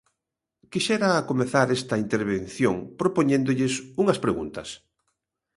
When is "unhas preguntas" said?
4.01-4.69